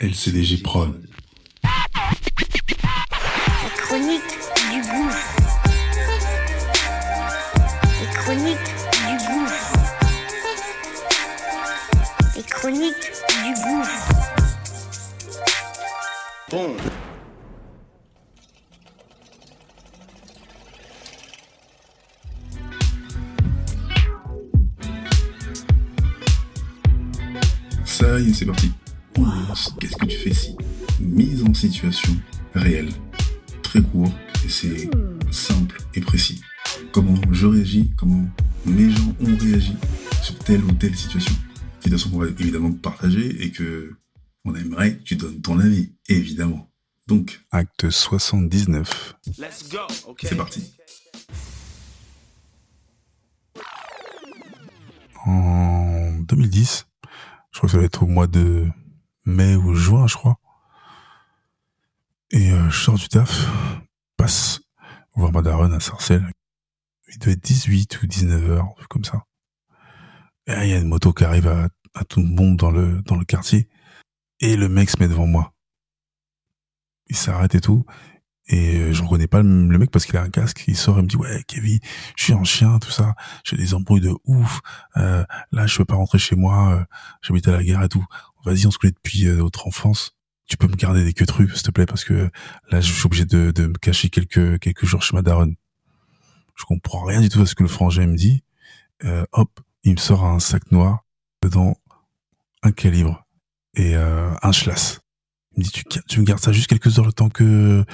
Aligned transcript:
LCDG 0.00 0.58
Prod. 0.62 0.94
La 1.64 1.70
chronique 3.76 4.22
du 4.70 4.80
gouffre. 4.80 5.34
Les 8.00 8.06
chroniques 8.14 8.74
du 9.08 9.16
gouffre. 9.26 9.72
Les 12.36 12.44
chroniques 12.44 13.10
du 13.42 13.50
gouffre. 13.64 14.08
Bon. 16.52 16.76
Ça 27.84 28.20
y 28.20 28.30
est, 28.30 28.34
c'est 28.34 28.46
parti. 28.46 28.70
Qu'est-ce 29.80 29.96
que 29.96 30.06
tu 30.06 30.16
fais 30.16 30.34
si 30.34 30.56
Mise 31.00 31.44
en 31.44 31.54
situation 31.54 32.12
réelle. 32.54 32.90
Très 33.62 33.82
court 33.82 34.12
et 34.44 34.48
c'est 34.48 34.90
simple 35.30 35.80
et 35.94 36.00
précis. 36.00 36.40
Comment 36.92 37.14
je 37.30 37.46
réagis, 37.46 37.92
comment 37.96 38.26
mes 38.66 38.90
gens 38.90 39.14
ont 39.20 39.36
réagi 39.36 39.74
sur 40.22 40.38
telle 40.38 40.64
ou 40.64 40.72
telle 40.72 40.96
situation. 40.96 41.34
Situation 41.80 42.10
qu'on 42.10 42.18
va 42.18 42.28
évidemment 42.28 42.72
partager 42.72 43.42
et 43.42 43.50
que 43.50 43.96
on 44.44 44.54
aimerait 44.54 44.96
que 44.96 45.02
tu 45.02 45.16
donnes 45.16 45.40
ton 45.40 45.58
avis, 45.58 45.92
évidemment. 46.08 46.70
Donc, 47.06 47.40
acte 47.50 47.90
79. 47.90 49.16
Let's 49.38 49.68
go. 49.70 49.78
Okay. 50.08 50.28
C'est 50.28 50.36
parti. 50.36 50.72
En 55.24 56.18
2010, 56.20 56.86
je 57.52 57.58
crois 57.58 57.66
que 57.68 57.72
ça 57.72 57.78
va 57.78 57.84
être 57.84 58.02
au 58.02 58.06
mois 58.06 58.26
de 58.26 58.66
mai 59.28 59.54
ou 59.56 59.74
juin, 59.74 60.06
je 60.06 60.14
crois. 60.14 60.38
Et 62.30 62.50
euh, 62.50 62.68
je 62.70 62.78
sors 62.78 62.96
du 62.96 63.08
taf, 63.08 63.46
passe 64.16 64.60
voir 65.14 65.32
ma 65.32 65.42
daronne 65.42 65.72
à 65.72 65.80
Sarcelles. 65.80 66.30
Il 67.12 67.18
doit 67.18 67.32
être 67.32 67.42
18 67.42 68.02
ou 68.02 68.06
19 68.06 68.50
heures, 68.50 68.74
comme 68.88 69.04
ça. 69.04 69.24
Et 70.46 70.52
il 70.64 70.70
y 70.70 70.74
a 70.74 70.78
une 70.78 70.88
moto 70.88 71.12
qui 71.12 71.24
arrive 71.24 71.48
à, 71.48 71.68
tout 72.04 72.20
le 72.20 72.28
monde 72.28 72.56
dans 72.56 72.70
le, 72.70 73.24
quartier. 73.26 73.68
Et 74.40 74.56
le 74.56 74.68
mec 74.68 74.88
se 74.88 74.96
met 75.00 75.08
devant 75.08 75.26
moi. 75.26 75.52
Il 77.08 77.16
s'arrête 77.16 77.54
et 77.54 77.60
tout. 77.60 77.84
Et 78.50 78.76
euh, 78.76 78.92
je 78.92 79.02
reconnais 79.02 79.26
pas 79.26 79.42
le 79.42 79.78
mec 79.78 79.90
parce 79.90 80.06
qu'il 80.06 80.16
a 80.16 80.22
un 80.22 80.30
casque. 80.30 80.64
Il 80.68 80.76
sort 80.76 80.98
et 80.98 81.02
me 81.02 81.08
dit 81.08 81.16
ouais 81.16 81.42
Kevin, 81.48 81.80
je 82.16 82.24
suis 82.24 82.34
en 82.34 82.44
chien, 82.44 82.78
tout 82.78 82.90
ça. 82.90 83.14
J'ai 83.44 83.56
des 83.56 83.74
embrouilles 83.74 84.00
de 84.00 84.14
ouf. 84.24 84.60
Euh, 84.96 85.24
là, 85.50 85.66
je 85.66 85.76
peux 85.78 85.84
pas 85.84 85.96
rentrer 85.96 86.18
chez 86.18 86.36
moi. 86.36 86.86
J'habite 87.20 87.48
à 87.48 87.52
la 87.52 87.64
gare 87.64 87.82
et 87.82 87.88
tout. 87.88 88.06
Vas-y, 88.44 88.66
on 88.66 88.70
se 88.70 88.78
connaît 88.78 88.92
depuis 88.92 89.26
euh, 89.26 89.36
notre 89.36 89.66
enfance. 89.66 90.12
Tu 90.46 90.56
peux 90.56 90.66
me 90.66 90.76
garder 90.76 91.04
des 91.04 91.12
queues 91.12 91.26
s'il 91.26 91.62
te 91.62 91.70
plaît, 91.70 91.86
parce 91.86 92.04
que 92.04 92.30
là, 92.70 92.80
je 92.80 92.92
suis 92.92 93.06
obligé 93.06 93.26
de, 93.26 93.50
de 93.50 93.66
me 93.66 93.74
cacher 93.74 94.08
quelques 94.08 94.58
quelques 94.60 94.86
jours 94.86 95.02
chez 95.02 95.14
ma 95.14 95.22
daronne. 95.22 95.56
Je 96.56 96.64
comprends 96.64 97.04
rien 97.04 97.20
du 97.20 97.28
tout 97.28 97.40
à 97.42 97.46
ce 97.46 97.54
que 97.54 97.62
le 97.62 97.68
frangin 97.68 98.06
me 98.06 98.16
dit. 98.16 98.42
Euh, 99.04 99.24
hop, 99.32 99.60
il 99.84 99.92
me 99.92 99.98
sort 99.98 100.24
un 100.24 100.40
sac 100.40 100.72
noir 100.72 101.04
dedans 101.42 101.76
un 102.62 102.72
calibre 102.72 103.26
et 103.74 103.96
euh, 103.96 104.30
un 104.42 104.52
schlass. 104.52 105.00
Il 105.56 105.60
me 105.60 105.64
dit 105.64 105.70
tu, 105.70 106.00
tu 106.08 106.20
me 106.20 106.24
gardes 106.24 106.40
ça 106.40 106.52
juste 106.52 106.68
quelques 106.68 106.98
heures 106.98 107.06
le 107.06 107.12
temps 107.12 107.30
que 107.30 107.84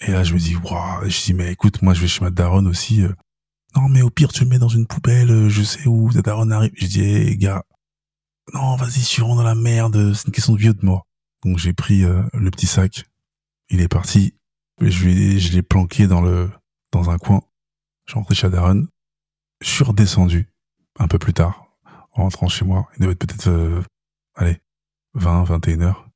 et 0.00 0.10
là 0.10 0.24
je 0.24 0.34
me 0.34 0.38
dis 0.38 0.56
waouh 0.56 1.08
je 1.08 1.22
dis 1.24 1.34
mais 1.34 1.52
écoute 1.52 1.82
moi 1.82 1.94
je 1.94 2.00
vais 2.00 2.08
chez 2.08 2.22
ma 2.22 2.30
daronne 2.30 2.66
aussi 2.66 3.02
euh. 3.02 3.12
non 3.76 3.88
mais 3.88 4.02
au 4.02 4.10
pire 4.10 4.32
tu 4.32 4.44
le 4.44 4.50
mets 4.50 4.58
dans 4.58 4.68
une 4.68 4.86
poubelle 4.86 5.30
euh, 5.30 5.48
je 5.48 5.62
sais 5.62 5.86
où 5.86 6.12
ta 6.12 6.22
daronne 6.22 6.52
arrive 6.52 6.72
je 6.76 6.86
dis 6.86 7.00
hey, 7.02 7.36
gars 7.36 7.64
non 8.54 8.76
vas-y 8.76 9.00
je 9.00 9.06
suis 9.06 9.22
dans 9.22 9.42
la 9.42 9.54
merde 9.54 10.14
c'est 10.14 10.26
une 10.26 10.32
question 10.32 10.54
de 10.54 10.58
vie 10.58 10.70
ou 10.70 10.74
de 10.74 10.84
mort 10.84 11.06
donc 11.44 11.58
j'ai 11.58 11.72
pris 11.72 12.04
euh, 12.04 12.22
le 12.34 12.50
petit 12.50 12.66
sac. 12.66 13.04
Il 13.68 13.80
est 13.80 13.88
parti. 13.88 14.34
Je 14.80 15.52
l'ai 15.52 15.62
planqué 15.62 16.06
dans 16.06 16.20
le 16.20 16.50
dans 16.92 17.10
un 17.10 17.18
coin. 17.18 17.42
Suis 18.06 18.14
rentré 18.14 18.34
chez 18.34 18.50
daronne 18.50 18.88
je 19.60 19.68
suis 19.68 19.84
redescendu 19.84 20.48
un 20.98 21.06
peu 21.06 21.20
plus 21.20 21.32
tard 21.32 21.66
en 22.12 22.24
rentrant 22.24 22.48
chez 22.48 22.64
moi. 22.64 22.88
Il 22.96 23.02
devait 23.02 23.12
être 23.12 23.20
peut-être 23.20 23.48
euh, 23.48 23.80
allez 24.34 24.60
20 25.14 25.44
21 25.44 25.80
heures. 25.82 26.08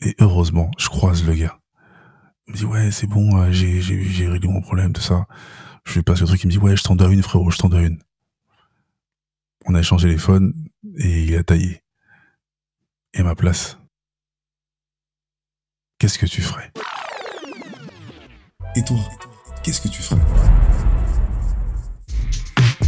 Et 0.00 0.14
heureusement 0.20 0.70
je 0.78 0.88
croise 0.88 1.24
le 1.24 1.34
gars. 1.34 1.58
Il 2.46 2.52
me 2.52 2.58
dit 2.58 2.64
ouais 2.64 2.90
c'est 2.92 3.08
bon 3.08 3.36
euh, 3.36 3.50
j'ai 3.50 3.80
j'ai 3.80 4.04
j'ai 4.04 4.28
réglé 4.28 4.48
mon 4.48 4.60
problème 4.60 4.92
tout 4.92 5.02
ça. 5.02 5.26
Je 5.84 5.94
lui 5.94 6.02
passe 6.02 6.20
le 6.20 6.26
truc. 6.26 6.42
Il 6.44 6.46
me 6.46 6.52
dit 6.52 6.58
ouais 6.58 6.76
je 6.76 6.84
t'en 6.84 6.94
dois 6.94 7.12
une 7.12 7.22
frérot 7.22 7.50
je 7.50 7.58
t'en 7.58 7.68
dois 7.68 7.82
une 7.82 7.98
on 9.66 9.74
a 9.74 9.80
échangé 9.80 10.08
les 10.08 10.18
phones 10.18 10.54
et 10.98 11.24
il 11.24 11.36
a 11.36 11.42
taillé. 11.42 11.82
Et 13.14 13.20
à 13.20 13.24
ma 13.24 13.34
place. 13.34 13.78
Qu'est-ce 15.98 16.18
que 16.18 16.26
tu 16.26 16.42
ferais? 16.42 16.70
Et 18.76 18.84
toi? 18.84 18.98
Qu'est-ce 19.62 19.80
que 19.80 19.88
tu 19.88 20.02
ferais? 20.02 20.20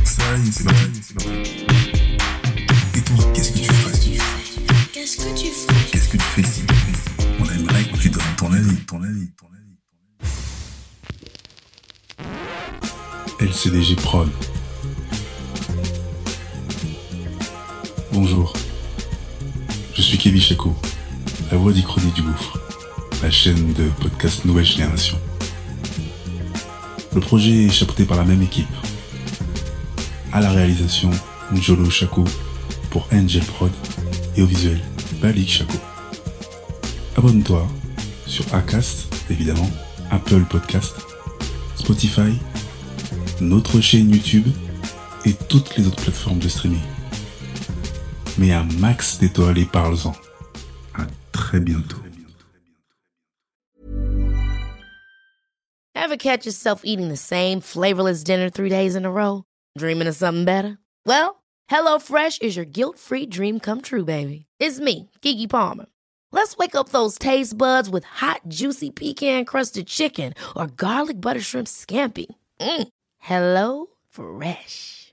Ça 0.04 0.36
y 0.36 0.48
est 0.48 0.52
c'est 0.52 0.64
parti. 0.64 1.66
Et 2.94 3.00
toi 3.02 3.32
qu'est-ce 3.34 3.52
que 3.52 3.58
tu 3.58 3.72
ferais? 3.72 3.98
Qu'est-ce 4.92 5.16
que 5.16 5.34
tu 5.34 5.46
fais 5.46 5.90
qu'est-ce 5.90 6.08
que 6.08 6.16
tu 6.16 6.22
fais 6.22 6.42
si 6.42 6.62
on 7.40 7.44
aimerait 7.50 7.84
que 7.84 7.96
tu 7.96 8.10
donnes 8.10 8.36
ton 8.36 8.52
avis 8.52 8.76
ton 8.84 9.02
avis 9.02 9.32
ton 9.32 9.46
avis. 9.46 9.78
LCDG 13.40 13.96
Prod. 13.96 14.28
Bonjour. 18.20 18.52
Je 19.94 20.02
suis 20.02 20.18
Kevin 20.18 20.42
Chaco, 20.42 20.74
la 21.52 21.56
voix 21.56 21.72
d'Ichronie 21.72 22.10
du 22.10 22.22
Gouffre, 22.22 22.58
la 23.22 23.30
chaîne 23.30 23.72
de 23.74 23.84
podcast 24.00 24.44
Nouvelle 24.44 24.64
Génération. 24.64 25.16
Le 27.14 27.20
projet 27.20 27.66
est 27.66 27.70
chapeauté 27.70 28.04
par 28.04 28.16
la 28.16 28.24
même 28.24 28.42
équipe. 28.42 28.66
À 30.32 30.40
la 30.40 30.50
réalisation, 30.50 31.10
Njolo 31.52 31.88
Chaco 31.90 32.24
pour 32.90 33.06
Angel 33.12 33.44
Prod 33.44 33.70
et 34.34 34.42
au 34.42 34.46
visuel, 34.46 34.80
Balik 35.22 35.48
Chaco. 35.48 35.78
Abonne-toi 37.16 37.68
sur 38.26 38.52
Acast, 38.52 39.14
évidemment, 39.30 39.70
Apple 40.10 40.44
Podcast, 40.50 40.96
Spotify, 41.76 42.32
notre 43.40 43.80
chaîne 43.80 44.10
YouTube 44.10 44.48
et 45.24 45.34
toutes 45.48 45.76
les 45.76 45.86
autres 45.86 46.02
plateformes 46.02 46.40
de 46.40 46.48
streaming. 46.48 46.80
Mets 48.38 48.52
un 48.52 48.68
max 48.78 49.18
d'étoiles 49.18 49.58
et 49.58 49.64
parle-en. 49.64 50.14
À 50.94 51.06
très 51.32 51.60
bientôt. 51.60 51.96
Ever 55.94 56.16
catch 56.16 56.46
yourself 56.46 56.82
eating 56.84 57.08
the 57.08 57.16
same 57.16 57.60
flavorless 57.60 58.22
dinner 58.22 58.48
three 58.48 58.70
days 58.70 58.94
in 58.94 59.04
a 59.04 59.10
row? 59.10 59.42
Dreaming 59.76 60.08
of 60.08 60.14
something 60.14 60.44
better? 60.44 60.78
Well, 61.04 61.42
HelloFresh 61.70 62.40
is 62.40 62.56
your 62.56 62.64
guilt-free 62.64 63.26
dream 63.26 63.60
come 63.60 63.80
true, 63.80 64.04
baby. 64.04 64.46
It's 64.58 64.80
me, 64.80 65.10
Kiki 65.20 65.46
Palmer. 65.46 65.86
Let's 66.30 66.56
wake 66.56 66.74
up 66.74 66.90
those 66.90 67.18
taste 67.18 67.58
buds 67.58 67.90
with 67.90 68.04
hot, 68.04 68.42
juicy 68.48 68.90
pecan-crusted 68.90 69.86
chicken 69.86 70.34
or 70.56 70.66
garlic 70.68 71.20
butter 71.20 71.40
shrimp 71.40 71.66
scampi. 71.66 72.26
Mm. 72.60 72.88
Hello 73.18 73.86
Fresh. 74.10 75.12